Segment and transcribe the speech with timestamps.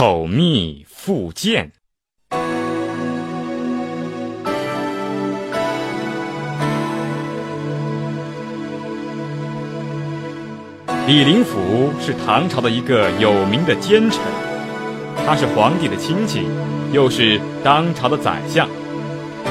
[0.00, 1.70] 口蜜腹剑。
[11.06, 14.22] 李林甫是唐朝的一个有名的奸臣，
[15.26, 16.46] 他是皇帝的亲戚，
[16.94, 18.66] 又是当朝的宰相。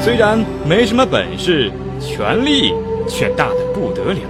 [0.00, 1.70] 虽然没什么本事，
[2.00, 2.72] 权力
[3.08, 4.20] 却大得不得了。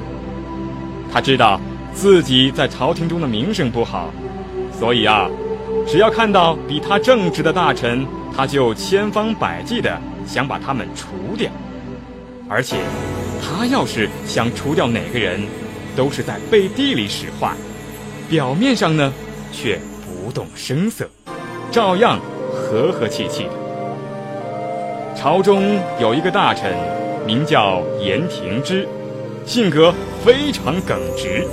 [1.11, 1.59] 他知道
[1.95, 4.13] 自己在朝廷中的名声不好，
[4.79, 5.27] 所以啊，
[5.87, 11.51] 只要看到比他正直的大臣，他就千方百计的想把他们除掉。
[12.49, 12.77] 而且，
[13.41, 15.41] 他要是想除掉哪个人，
[15.97, 17.55] 都是在背地里使坏，
[18.29, 19.13] 表面上呢
[19.53, 21.09] 却不动声色，
[21.71, 23.51] 照样和和气气的。
[25.15, 26.75] 朝中有一个大臣，
[27.27, 28.87] 名叫颜廷之，
[29.47, 29.95] 性格
[30.25, 31.47] 非常耿直，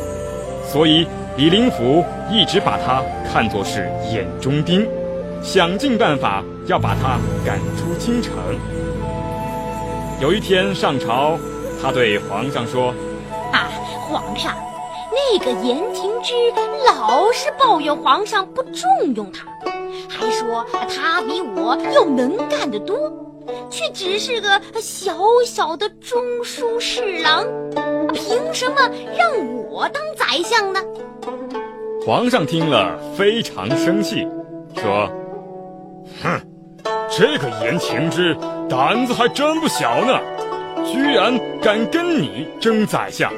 [0.66, 1.08] 所以
[1.40, 4.86] 李林甫一直把他看作是眼中钉，
[5.42, 8.34] 想尽办法要把他赶出京城。
[10.20, 11.40] 有一天上朝，
[11.82, 12.94] 他对皇上说。
[13.54, 13.72] 啊
[14.10, 14.54] 皇上，
[15.14, 16.34] 那个颜廷之
[16.86, 19.46] 老是抱怨皇上不重用他，
[20.10, 22.98] 还说他比我又能干得多，
[23.70, 27.46] 却只是个小小的中书侍郎，
[28.14, 28.76] 凭什么
[29.18, 29.32] 让
[29.70, 30.82] 我当宰相呢？
[32.10, 34.28] 皇上听了非常生气，
[34.76, 35.08] 说
[36.24, 36.42] ：“哼，
[37.08, 38.36] 这个颜廷之
[38.68, 40.20] 胆子还真不小呢，
[40.92, 43.32] 居然敢跟你争宰相。”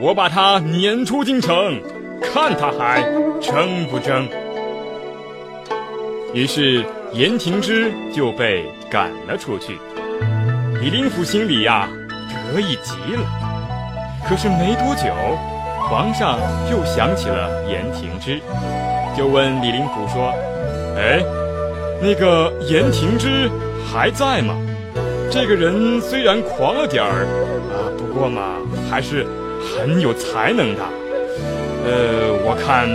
[0.00, 1.82] 我把他撵出京城，
[2.22, 3.02] 看他还
[3.40, 4.28] 争不争。
[6.32, 9.76] 于是颜廷之就被赶了出去。
[10.80, 11.88] 李林甫心里呀
[12.54, 13.26] 得意极了。
[14.28, 15.12] 可是没多久，
[15.88, 16.38] 皇上
[16.70, 18.40] 又想起了严廷之，
[19.16, 20.32] 就问李林甫说
[20.98, 21.22] ：“哎，
[22.00, 23.50] 那个严廷之
[23.90, 24.54] 还在吗？
[25.30, 27.26] 这个人虽然狂了点儿
[27.70, 28.58] 啊，不过嘛，
[28.90, 29.26] 还是……”
[29.66, 30.82] 很有才能的，
[31.84, 32.88] 呃，我看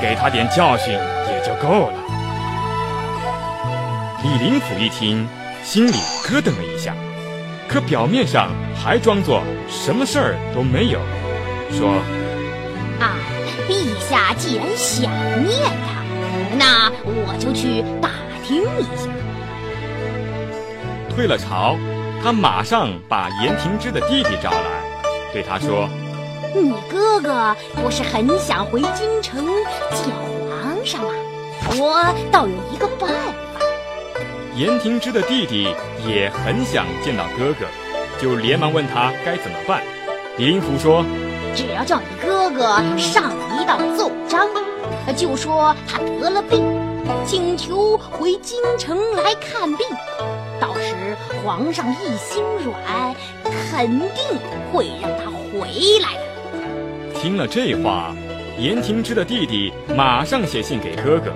[0.00, 1.98] 给他点教训也就够了。
[4.24, 5.28] 李林甫一听，
[5.62, 5.92] 心里
[6.24, 6.94] 咯噔了一下，
[7.68, 10.98] 可表面上还装作什么事儿都没有，
[11.72, 11.90] 说
[13.00, 13.16] ：“啊，
[13.68, 15.10] 陛下既然想
[15.44, 16.02] 念他，
[16.56, 18.10] 那我就去打
[18.44, 19.10] 听一下。”
[21.14, 21.76] 退了朝，
[22.22, 24.60] 他马上把严廷之的弟弟找来。
[25.32, 25.88] 对他说
[26.54, 29.44] ：“你哥哥不是很想回京城
[29.92, 30.14] 见
[30.48, 31.10] 皇上吗？
[31.76, 33.60] 我倒有一个办法。”
[34.56, 35.68] 严廷之的弟弟
[36.06, 37.66] 也很想见到哥哥，
[38.20, 39.82] 就连忙问他该怎么办。
[40.36, 41.04] 李林甫说
[41.58, 44.46] ：“只要叫你哥哥上一道奏章，
[45.16, 46.62] 就说他得了病，
[47.26, 49.84] 请求回京城来看病。
[50.60, 50.94] 到时
[51.44, 53.12] 皇上一心软。”
[53.72, 54.38] 肯定
[54.72, 55.68] 会让他回
[56.00, 57.20] 来的。
[57.20, 58.14] 听了这话，
[58.56, 61.32] 严廷之的弟弟马上写信给哥哥。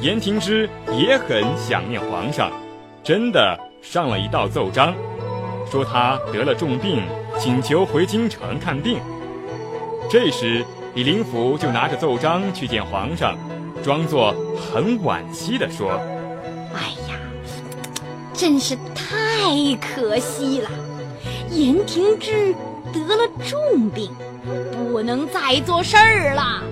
[0.00, 2.50] 严廷之也很想念皇上，
[3.04, 4.92] 真的上了一道奏章，
[5.70, 7.04] 说他得了重病，
[7.38, 8.98] 请求回京城看病。
[10.10, 10.64] 这时，
[10.94, 13.36] 李林甫就拿着奏章去见皇上，
[13.84, 16.00] 装作很惋惜地说
[16.72, 17.18] ：“哎呀，
[18.32, 20.70] 真是太可惜了。”
[21.52, 22.54] 颜廷之
[22.90, 24.10] 得了重病，
[24.72, 26.62] 不能再做事儿了。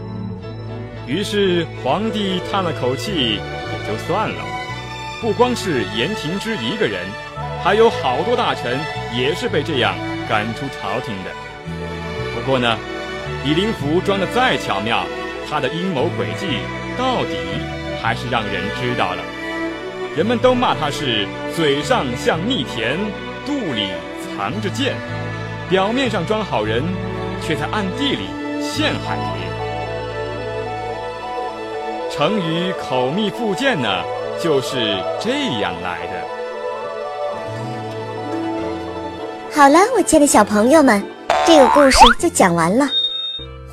[1.06, 3.38] 于是皇帝叹了口气，也
[3.86, 4.42] 就算了。
[5.20, 7.06] 不光是颜廷之一个人，
[7.62, 8.78] 还有好多大臣
[9.14, 9.94] 也是被这样
[10.26, 11.30] 赶出朝廷的。
[12.34, 12.78] 不过呢，
[13.46, 15.04] 李林甫装的再巧妙，
[15.48, 16.58] 他的阴谋诡计
[16.98, 17.36] 到底
[18.02, 19.22] 还是让人知道了。
[20.16, 22.98] 人们都骂他是嘴上像蜜甜，
[23.46, 23.90] 肚里。
[24.36, 24.96] 藏着剑，
[25.70, 26.82] 表面上装好人，
[27.40, 28.26] 却在暗地里
[28.60, 29.54] 陷害别人。
[32.10, 34.02] 成语“口蜜腹剑”呢，
[34.42, 36.12] 就是这样来的。
[39.54, 41.02] 好了，我亲爱的小朋友们，
[41.46, 42.86] 这个故事就讲完了。